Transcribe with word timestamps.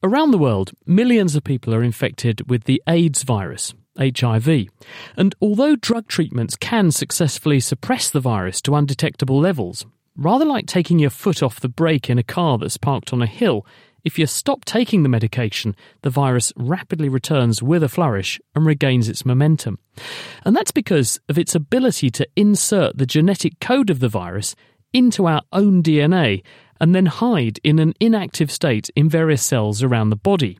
Around 0.00 0.30
the 0.30 0.38
world, 0.38 0.70
millions 0.86 1.34
of 1.34 1.42
people 1.42 1.74
are 1.74 1.82
infected 1.82 2.48
with 2.48 2.64
the 2.64 2.80
AIDS 2.86 3.24
virus, 3.24 3.74
HIV. 3.98 4.68
And 5.16 5.34
although 5.42 5.74
drug 5.74 6.06
treatments 6.06 6.54
can 6.54 6.92
successfully 6.92 7.58
suppress 7.58 8.08
the 8.08 8.20
virus 8.20 8.60
to 8.62 8.76
undetectable 8.76 9.40
levels, 9.40 9.86
rather 10.16 10.44
like 10.44 10.66
taking 10.66 11.00
your 11.00 11.10
foot 11.10 11.42
off 11.42 11.58
the 11.58 11.68
brake 11.68 12.08
in 12.08 12.16
a 12.16 12.22
car 12.22 12.58
that's 12.58 12.76
parked 12.76 13.12
on 13.12 13.22
a 13.22 13.26
hill, 13.26 13.66
if 14.04 14.20
you 14.20 14.26
stop 14.28 14.64
taking 14.64 15.02
the 15.02 15.08
medication, 15.08 15.74
the 16.02 16.10
virus 16.10 16.52
rapidly 16.54 17.08
returns 17.08 17.60
with 17.60 17.82
a 17.82 17.88
flourish 17.88 18.40
and 18.54 18.64
regains 18.64 19.08
its 19.08 19.26
momentum. 19.26 19.80
And 20.44 20.54
that's 20.54 20.70
because 20.70 21.18
of 21.28 21.38
its 21.38 21.56
ability 21.56 22.10
to 22.10 22.28
insert 22.36 22.96
the 22.96 23.06
genetic 23.06 23.58
code 23.58 23.90
of 23.90 23.98
the 23.98 24.08
virus 24.08 24.54
into 24.92 25.26
our 25.26 25.42
own 25.52 25.82
DNA 25.82 26.42
and 26.80 26.94
then 26.94 27.06
hide 27.06 27.60
in 27.64 27.78
an 27.78 27.94
inactive 28.00 28.50
state 28.50 28.90
in 28.94 29.08
various 29.08 29.42
cells 29.42 29.82
around 29.82 30.10
the 30.10 30.16
body. 30.16 30.58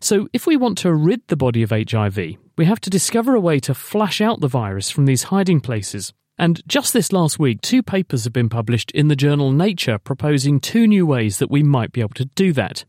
So, 0.00 0.28
if 0.32 0.46
we 0.46 0.56
want 0.56 0.78
to 0.78 0.94
rid 0.94 1.26
the 1.26 1.36
body 1.36 1.62
of 1.62 1.70
HIV, 1.70 2.18
we 2.56 2.64
have 2.64 2.80
to 2.82 2.90
discover 2.90 3.34
a 3.34 3.40
way 3.40 3.58
to 3.60 3.74
flush 3.74 4.20
out 4.20 4.40
the 4.40 4.48
virus 4.48 4.90
from 4.90 5.06
these 5.06 5.24
hiding 5.24 5.60
places. 5.60 6.12
And 6.38 6.62
just 6.66 6.92
this 6.92 7.12
last 7.12 7.38
week, 7.38 7.62
two 7.62 7.82
papers 7.82 8.24
have 8.24 8.32
been 8.32 8.48
published 8.48 8.90
in 8.92 9.08
the 9.08 9.16
journal 9.16 9.50
Nature 9.50 9.98
proposing 9.98 10.60
two 10.60 10.86
new 10.86 11.06
ways 11.06 11.38
that 11.38 11.50
we 11.50 11.62
might 11.62 11.92
be 11.92 12.00
able 12.00 12.14
to 12.14 12.26
do 12.26 12.52
that. 12.52 12.84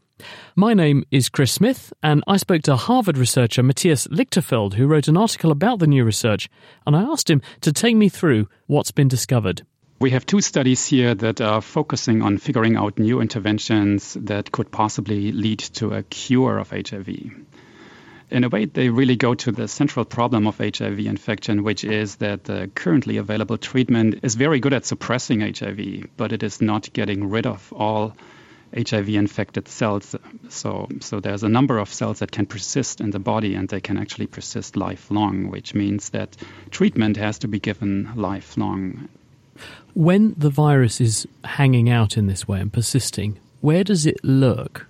My 0.55 0.73
name 0.73 1.03
is 1.11 1.29
Chris 1.29 1.51
Smith, 1.51 1.93
and 2.01 2.23
I 2.27 2.37
spoke 2.37 2.63
to 2.63 2.75
Harvard 2.75 3.17
researcher 3.17 3.63
Matthias 3.63 4.07
Lichterfeld, 4.07 4.73
who 4.73 4.87
wrote 4.87 5.07
an 5.07 5.15
article 5.15 5.51
about 5.51 5.79
the 5.79 5.87
new 5.87 6.03
research, 6.03 6.49
and 6.85 6.95
I 6.95 7.03
asked 7.03 7.29
him 7.29 7.41
to 7.61 7.71
take 7.71 7.95
me 7.95 8.09
through 8.09 8.47
what's 8.65 8.91
been 8.91 9.07
discovered. 9.07 9.63
We 9.99 10.11
have 10.11 10.27
two 10.27 10.41
studies 10.41 10.85
here 10.85 11.15
that 11.15 11.41
are 11.41 11.59
focusing 11.59 12.21
on 12.21 12.37
figuring 12.37 12.75
out 12.75 12.99
new 12.99 13.19
interventions 13.19 14.13
that 14.13 14.51
could 14.51 14.69
possibly 14.69 15.31
lead 15.31 15.57
to 15.57 15.93
a 15.93 16.03
cure 16.03 16.59
of 16.59 16.69
HIV. 16.69 17.07
In 18.29 18.43
a 18.43 18.49
way, 18.49 18.65
they 18.65 18.89
really 18.89 19.15
go 19.15 19.33
to 19.33 19.51
the 19.51 19.67
central 19.67 20.05
problem 20.05 20.45
of 20.45 20.59
HIV 20.59 20.99
infection, 20.99 21.63
which 21.63 21.83
is 21.83 22.17
that 22.17 22.43
the 22.43 22.69
currently 22.75 23.17
available 23.17 23.57
treatment 23.57 24.19
is 24.21 24.35
very 24.35 24.59
good 24.59 24.73
at 24.73 24.85
suppressing 24.85 25.39
HIV, 25.39 26.15
but 26.15 26.31
it 26.31 26.43
is 26.43 26.61
not 26.61 26.93
getting 26.93 27.31
rid 27.31 27.47
of 27.47 27.73
all 27.73 28.15
HIV 28.75 29.09
infected 29.09 29.67
cells. 29.67 30.15
So, 30.49 30.89
so 30.99 31.19
there's 31.19 31.41
a 31.41 31.49
number 31.49 31.79
of 31.79 31.91
cells 31.91 32.19
that 32.19 32.31
can 32.31 32.45
persist 32.45 33.01
in 33.01 33.09
the 33.09 33.19
body 33.19 33.55
and 33.55 33.67
they 33.67 33.81
can 33.81 33.97
actually 33.97 34.27
persist 34.27 34.77
lifelong, 34.77 35.49
which 35.49 35.73
means 35.73 36.09
that 36.09 36.37
treatment 36.69 37.17
has 37.17 37.39
to 37.39 37.47
be 37.47 37.59
given 37.59 38.11
lifelong. 38.15 39.09
When 39.93 40.35
the 40.37 40.49
virus 40.49 41.01
is 41.01 41.27
hanging 41.43 41.89
out 41.89 42.17
in 42.17 42.27
this 42.27 42.47
way 42.47 42.59
and 42.59 42.71
persisting, 42.71 43.39
where 43.61 43.83
does 43.83 44.05
it 44.05 44.23
lurk? 44.23 44.87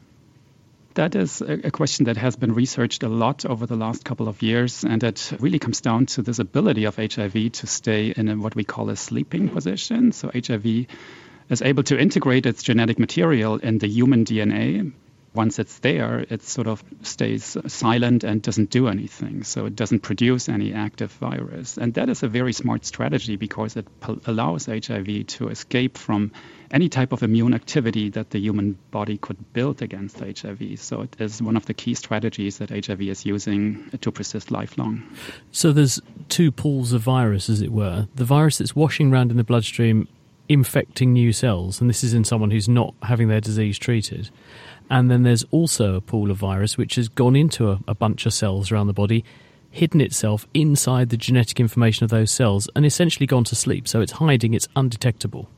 That 0.96 1.16
is 1.16 1.42
a 1.42 1.70
question 1.70 2.06
that 2.06 2.18
has 2.18 2.36
been 2.36 2.56
researched 2.56 3.04
a 3.04 3.08
lot 3.08 3.45
over 3.45 3.68
the 3.68 3.76
last 3.76 4.04
couple 4.04 4.28
of 4.28 4.42
years, 4.42 4.84
and 4.84 5.04
it 5.04 5.32
really 5.40 5.60
comes 5.60 5.80
down 5.80 6.08
to 6.08 6.23
this 6.23 6.40
ability 6.40 6.86
of 6.86 6.95
HIV 6.95 7.52
to 7.52 7.67
stay 7.67 8.14
in 8.17 8.42
what 8.42 8.55
we 8.55 8.64
call 8.64 8.89
a 8.89 8.95
sleeping 8.95 9.48
position. 9.50 10.11
So, 10.11 10.32
HIV 10.33 10.88
is 11.49 11.61
able 11.61 11.84
to 11.84 11.99
integrate 11.99 12.48
its 12.48 12.64
genetic 12.64 12.98
material 12.98 13.58
in 13.58 13.78
the 13.78 13.88
human 13.88 14.26
DNA 14.26 14.92
once 15.37 15.59
it's 15.59 15.80
there, 15.80 16.25
it 16.30 16.43
sort 16.43 16.67
of 16.67 16.83
stays 17.03 17.55
silent 17.67 18.23
and 18.23 18.42
doesn't 18.42 18.71
do 18.71 18.87
anything. 18.87 19.43
So 19.43 19.67
it 19.67 19.75
doesn't 19.75 19.99
produce 19.99 20.49
any 20.49 20.73
active 20.73 21.11
virus. 21.14 21.77
And 21.77 21.93
that 21.93 22.09
is 22.09 22.23
a 22.23 22.27
very 22.27 22.52
smart 22.52 22.86
strategy 22.86 23.36
because 23.37 23.77
it 23.77 23.87
allows 24.25 24.65
HIV 24.65 25.27
to 25.27 25.48
escape 25.49 25.98
from 25.98 26.31
any 26.71 26.89
type 26.89 27.14
of 27.14 27.23
immune 27.23 27.53
activity 27.53 28.09
that 28.09 28.31
the 28.31 28.39
human 28.39 28.77
body 28.92 29.17
could 29.17 29.53
build 29.53 29.81
against 29.81 30.20
HIV. 30.20 30.80
So 30.80 31.02
it 31.02 31.15
is 31.20 31.42
one 31.42 31.55
of 31.55 31.67
the 31.67 31.73
key 31.73 31.93
strategies 31.93 32.58
that 32.58 32.69
HIV 32.69 33.02
is 33.04 33.25
using 33.25 33.89
to 34.02 34.11
persist 34.11 34.52
lifelong. 34.52 35.04
So 35.52 35.71
there's 35.71 36.02
two 36.27 36.52
pools 36.52 36.92
of 36.92 37.02
virus, 37.02 37.49
as 37.49 37.61
it 37.61 37.71
were. 37.71 38.08
The 38.15 38.25
virus 38.25 38.58
that's 38.58 38.75
washing 38.75 39.14
around 39.14 39.31
in 39.31 39.37
the 39.37 39.43
bloodstream 39.43 40.08
infecting 40.49 41.14
new 41.14 41.33
cells, 41.33 41.81
and 41.81 41.89
this 41.89 42.04
is 42.04 42.14
in 42.14 42.23
someone 42.23 42.52
who's 42.52 42.69
not 42.69 42.93
having 43.04 43.27
their 43.27 43.42
disease 43.42 43.77
treated. 43.77 44.30
And 44.89 45.11
then 45.11 45.23
there's 45.23 45.43
also 45.52 45.95
a 45.95 46.02
pool 46.02 46.31
of 46.31 46.37
virus 46.37 46.77
which 46.77 46.95
has 46.95 47.09
gone 47.09 47.36
into 47.36 47.70
a, 47.71 47.80
a 47.87 47.95
bunch 47.95 48.25
of 48.25 48.33
cells 48.33 48.71
around 48.71 48.87
the 48.87 48.93
body, 48.93 49.25
hidden 49.70 50.02
itself 50.02 50.48
inside 50.53 51.09
the 51.09 51.17
genetic 51.17 51.59
information 51.59 52.03
of 52.03 52.09
those 52.09 52.31
cells, 52.31 52.70
and 52.75 52.86
essentially 52.86 53.25
gone 53.25 53.43
to 53.45 53.55
sleep. 53.55 53.87
So 53.87 54.02
it's 54.02 54.14
hiding, 54.14 54.53
it's 54.53 54.67
undetectable. 54.75 55.49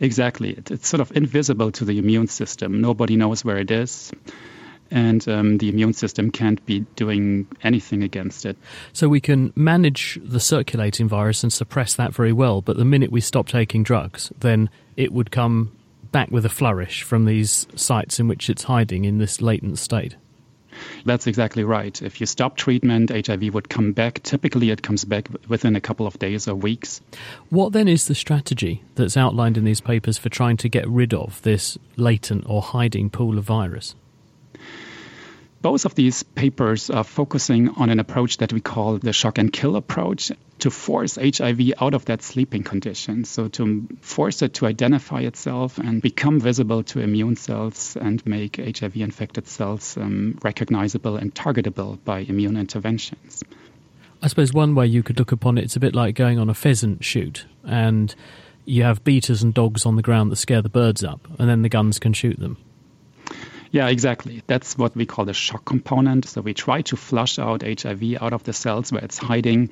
Exactly. 0.00 0.56
It's 0.70 0.86
sort 0.86 1.00
of 1.00 1.10
invisible 1.16 1.72
to 1.72 1.84
the 1.84 1.98
immune 1.98 2.28
system. 2.28 2.80
Nobody 2.80 3.16
knows 3.16 3.44
where 3.44 3.58
it 3.58 3.70
is 3.70 4.12
and 4.90 5.26
um, 5.28 5.58
the 5.58 5.68
immune 5.68 5.92
system 5.92 6.30
can't 6.30 6.64
be 6.66 6.80
doing 6.96 7.46
anything 7.62 8.02
against 8.02 8.46
it. 8.46 8.56
So 8.92 9.08
we 9.08 9.20
can 9.20 9.52
manage 9.54 10.18
the 10.22 10.40
circulating 10.40 11.08
virus 11.08 11.42
and 11.42 11.52
suppress 11.52 11.94
that 11.94 12.14
very 12.14 12.32
well, 12.32 12.62
but 12.62 12.76
the 12.76 12.84
minute 12.84 13.12
we 13.12 13.20
stop 13.20 13.48
taking 13.48 13.82
drugs, 13.82 14.32
then 14.40 14.70
it 14.96 15.12
would 15.12 15.30
come 15.30 15.72
back 16.12 16.30
with 16.30 16.44
a 16.44 16.50
flourish 16.50 17.02
from 17.02 17.24
these 17.24 17.66
sites 17.74 18.18
in 18.18 18.28
which 18.28 18.48
it's 18.48 18.64
hiding 18.64 19.04
in 19.04 19.18
this 19.18 19.40
latent 19.40 19.78
state. 19.78 20.16
That's 21.04 21.26
exactly 21.26 21.64
right. 21.64 22.00
If 22.02 22.20
you 22.20 22.26
stop 22.26 22.56
treatment, 22.56 23.10
HIV 23.10 23.54
would 23.54 23.68
come 23.68 23.92
back. 23.92 24.22
Typically, 24.22 24.70
it 24.70 24.82
comes 24.82 25.04
back 25.04 25.28
within 25.48 25.76
a 25.76 25.80
couple 25.80 26.06
of 26.06 26.18
days 26.18 26.46
or 26.46 26.54
weeks. 26.54 27.00
What 27.50 27.72
then 27.72 27.88
is 27.88 28.06
the 28.06 28.14
strategy 28.14 28.82
that's 28.94 29.16
outlined 29.16 29.56
in 29.56 29.64
these 29.64 29.80
papers 29.80 30.18
for 30.18 30.28
trying 30.28 30.56
to 30.58 30.68
get 30.68 30.88
rid 30.88 31.14
of 31.14 31.42
this 31.42 31.78
latent 31.96 32.44
or 32.46 32.62
hiding 32.62 33.10
pool 33.10 33.38
of 33.38 33.44
virus? 33.44 33.94
Both 35.60 35.84
of 35.84 35.94
these 35.94 36.22
papers 36.22 36.88
are 36.88 37.04
focusing 37.04 37.68
on 37.70 37.90
an 37.90 37.98
approach 37.98 38.36
that 38.38 38.52
we 38.52 38.60
call 38.60 38.98
the 38.98 39.12
shock 39.12 39.38
and 39.38 39.52
kill 39.52 39.74
approach 39.74 40.30
to 40.60 40.70
force 40.70 41.16
HIV 41.16 41.72
out 41.80 41.94
of 41.94 42.04
that 42.04 42.22
sleeping 42.22 42.62
condition. 42.62 43.24
So, 43.24 43.48
to 43.48 43.88
force 44.00 44.42
it 44.42 44.54
to 44.54 44.66
identify 44.66 45.20
itself 45.22 45.78
and 45.78 46.00
become 46.00 46.40
visible 46.40 46.84
to 46.84 47.00
immune 47.00 47.36
cells 47.36 47.96
and 47.96 48.24
make 48.24 48.56
HIV 48.56 48.96
infected 48.96 49.48
cells 49.48 49.96
um, 49.96 50.38
recognizable 50.42 51.16
and 51.16 51.34
targetable 51.34 51.98
by 52.04 52.20
immune 52.20 52.56
interventions. 52.56 53.42
I 54.22 54.28
suppose 54.28 54.52
one 54.52 54.74
way 54.74 54.86
you 54.86 55.02
could 55.02 55.18
look 55.18 55.32
upon 55.32 55.58
it, 55.58 55.64
it's 55.64 55.76
a 55.76 55.80
bit 55.80 55.94
like 55.94 56.14
going 56.14 56.38
on 56.38 56.48
a 56.48 56.54
pheasant 56.54 57.04
shoot 57.04 57.46
and 57.64 58.14
you 58.68 58.82
have 58.82 59.02
beaters 59.02 59.42
and 59.42 59.54
dogs 59.54 59.86
on 59.86 59.96
the 59.96 60.02
ground 60.02 60.30
that 60.30 60.36
scare 60.36 60.60
the 60.60 60.68
birds 60.68 61.02
up, 61.02 61.26
and 61.38 61.48
then 61.48 61.62
the 61.62 61.68
guns 61.70 61.98
can 61.98 62.12
shoot 62.12 62.38
them. 62.38 62.58
Yeah, 63.70 63.88
exactly. 63.88 64.42
That's 64.46 64.78
what 64.78 64.96
we 64.96 65.06
call 65.06 65.24
the 65.24 65.34
shock 65.34 65.64
component. 65.64 66.26
So 66.26 66.40
we 66.40 66.54
try 66.54 66.82
to 66.82 66.96
flush 66.96 67.38
out 67.38 67.62
HIV 67.62 68.20
out 68.20 68.32
of 68.32 68.44
the 68.44 68.52
cells 68.52 68.92
where 68.92 69.04
it's 69.04 69.18
hiding 69.18 69.70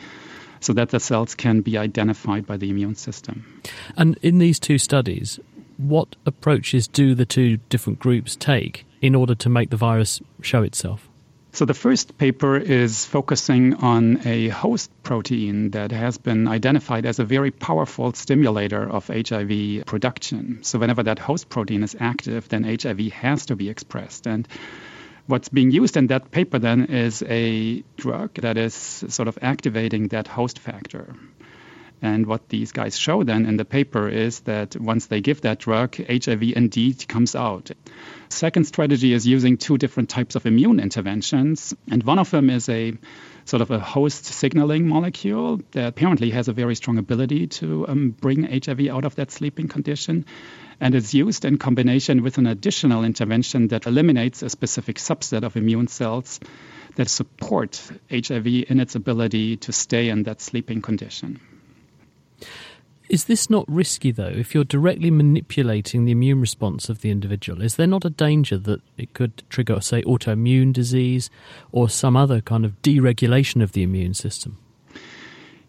so 0.60 0.72
that 0.74 0.90
the 0.90 1.00
cells 1.00 1.34
can 1.34 1.60
be 1.60 1.78
identified 1.78 2.46
by 2.46 2.56
the 2.56 2.70
immune 2.70 2.94
system. 2.94 3.62
And 3.96 4.18
in 4.22 4.38
these 4.38 4.58
two 4.58 4.78
studies, 4.78 5.38
what 5.76 6.16
approaches 6.24 6.88
do 6.88 7.14
the 7.14 7.26
two 7.26 7.58
different 7.68 7.98
groups 7.98 8.36
take 8.36 8.86
in 9.00 9.14
order 9.14 9.34
to 9.34 9.48
make 9.48 9.70
the 9.70 9.76
virus 9.76 10.20
show 10.40 10.62
itself? 10.62 11.08
So 11.56 11.64
the 11.64 11.72
first 11.72 12.18
paper 12.18 12.58
is 12.58 13.06
focusing 13.06 13.76
on 13.76 14.20
a 14.26 14.48
host 14.48 14.90
protein 15.02 15.70
that 15.70 15.90
has 15.90 16.18
been 16.18 16.48
identified 16.48 17.06
as 17.06 17.18
a 17.18 17.24
very 17.24 17.50
powerful 17.50 18.12
stimulator 18.12 18.86
of 18.86 19.06
HIV 19.06 19.86
production. 19.86 20.58
So 20.64 20.78
whenever 20.78 21.02
that 21.04 21.18
host 21.18 21.48
protein 21.48 21.82
is 21.82 21.96
active, 21.98 22.46
then 22.50 22.64
HIV 22.64 23.10
has 23.12 23.46
to 23.46 23.56
be 23.56 23.70
expressed. 23.70 24.26
And 24.26 24.46
what's 25.28 25.48
being 25.48 25.70
used 25.70 25.96
in 25.96 26.08
that 26.08 26.30
paper 26.30 26.58
then 26.58 26.84
is 26.84 27.22
a 27.22 27.82
drug 27.96 28.34
that 28.34 28.58
is 28.58 28.74
sort 28.74 29.26
of 29.26 29.38
activating 29.40 30.08
that 30.08 30.28
host 30.28 30.58
factor. 30.58 31.14
And 32.02 32.26
what 32.26 32.48
these 32.48 32.72
guys 32.72 32.98
show 32.98 33.22
then 33.22 33.46
in 33.46 33.56
the 33.56 33.64
paper 33.64 34.08
is 34.08 34.40
that 34.40 34.76
once 34.78 35.06
they 35.06 35.20
give 35.20 35.40
that 35.42 35.60
drug, 35.60 35.96
HIV 35.96 36.42
indeed 36.42 37.08
comes 37.08 37.34
out. 37.34 37.70
Second 38.28 38.64
strategy 38.66 39.12
is 39.12 39.26
using 39.26 39.56
two 39.56 39.78
different 39.78 40.10
types 40.10 40.34
of 40.34 40.46
immune 40.46 40.80
interventions. 40.80 41.74
And 41.90 42.02
one 42.02 42.18
of 42.18 42.30
them 42.30 42.50
is 42.50 42.68
a 42.68 42.94
sort 43.44 43.62
of 43.62 43.70
a 43.70 43.78
host 43.78 44.24
signaling 44.26 44.88
molecule 44.88 45.60
that 45.72 45.86
apparently 45.86 46.30
has 46.30 46.48
a 46.48 46.52
very 46.52 46.74
strong 46.74 46.98
ability 46.98 47.46
to 47.46 47.86
um, 47.88 48.10
bring 48.10 48.42
HIV 48.42 48.88
out 48.88 49.04
of 49.04 49.14
that 49.14 49.30
sleeping 49.30 49.68
condition. 49.68 50.26
and 50.80 50.94
is 50.94 51.14
used 51.14 51.44
in 51.44 51.56
combination 51.56 52.22
with 52.22 52.38
an 52.38 52.46
additional 52.46 53.04
intervention 53.04 53.68
that 53.68 53.86
eliminates 53.86 54.42
a 54.42 54.50
specific 54.50 54.96
subset 54.96 55.42
of 55.42 55.56
immune 55.56 55.86
cells 55.86 56.38
that 56.96 57.08
support 57.08 57.80
HIV 58.10 58.46
in 58.46 58.80
its 58.80 58.94
ability 58.94 59.56
to 59.58 59.72
stay 59.72 60.08
in 60.08 60.24
that 60.24 60.40
sleeping 60.40 60.82
condition. 60.82 61.40
Is 63.08 63.26
this 63.26 63.48
not 63.48 63.64
risky, 63.68 64.10
though? 64.10 64.32
If 64.34 64.52
you're 64.54 64.64
directly 64.64 65.12
manipulating 65.12 66.04
the 66.04 66.12
immune 66.12 66.40
response 66.40 66.88
of 66.88 67.02
the 67.02 67.10
individual, 67.10 67.62
is 67.62 67.76
there 67.76 67.86
not 67.86 68.04
a 68.04 68.10
danger 68.10 68.58
that 68.58 68.80
it 68.96 69.14
could 69.14 69.44
trigger, 69.48 69.80
say, 69.80 70.02
autoimmune 70.02 70.72
disease 70.72 71.30
or 71.70 71.88
some 71.88 72.16
other 72.16 72.40
kind 72.40 72.64
of 72.64 72.80
deregulation 72.82 73.62
of 73.62 73.72
the 73.72 73.84
immune 73.84 74.14
system? 74.14 74.58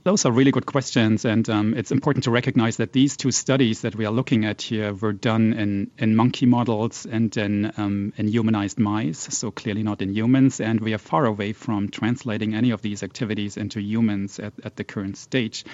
Those 0.07 0.25
are 0.25 0.31
really 0.31 0.51
good 0.51 0.65
questions, 0.65 1.25
and 1.25 1.49
um, 1.49 1.73
it's 1.73 1.91
important 1.91 2.23
to 2.23 2.31
recognize 2.31 2.77
that 2.77 2.93
these 2.93 3.17
two 3.17 3.29
studies 3.31 3.81
that 3.81 3.93
we 3.93 4.05
are 4.05 4.13
looking 4.13 4.45
at 4.45 4.61
here 4.61 4.93
were 4.93 5.11
done 5.11 5.51
in, 5.51 5.91
in 5.97 6.15
monkey 6.15 6.45
models 6.45 7.05
and 7.05 7.35
in, 7.35 7.73
um, 7.75 8.13
in 8.15 8.29
humanized 8.29 8.79
mice, 8.79 9.19
so 9.19 9.51
clearly 9.51 9.83
not 9.83 10.01
in 10.01 10.15
humans, 10.15 10.61
and 10.61 10.79
we 10.79 10.93
are 10.93 10.97
far 10.97 11.25
away 11.25 11.51
from 11.51 11.89
translating 11.89 12.55
any 12.55 12.71
of 12.71 12.81
these 12.81 13.03
activities 13.03 13.57
into 13.57 13.81
humans 13.81 14.39
at, 14.39 14.53
at 14.63 14.77
the 14.77 14.85
current 14.85 15.17
stage. 15.17 15.65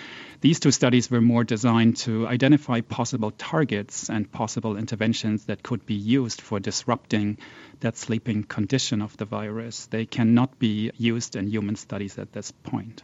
These 0.42 0.60
two 0.60 0.72
studies 0.72 1.12
were 1.12 1.22
more 1.22 1.44
designed 1.44 1.98
to 1.98 2.28
identify 2.28 2.82
possible 2.82 3.30
targets 3.30 4.10
and 4.10 4.32
possible 4.32 4.78
interventions 4.78 5.46
that 5.46 5.62
could 5.62 5.86
be 5.86 5.94
used 5.94 6.42
for 6.42 6.60
disrupting 6.60 7.38
that 7.82 7.98
sleeping 7.98 8.46
condition 8.46 9.04
of 9.04 9.16
the 9.16 9.26
virus. 9.26 9.86
They 9.86 10.08
cannot 10.08 10.58
be 10.58 10.90
used 10.98 11.36
in 11.36 11.46
human 11.46 11.76
studies 11.76 12.18
at 12.18 12.34
this 12.34 12.50
point. 12.50 13.04